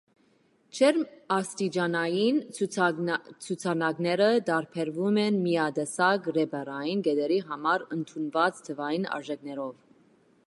[0.75, 9.77] Ջերմաստիճանային ցուցանակները տարբերվում են միատեսակ ռեպերային կետերի համար ընդունված թվային արժեքներով։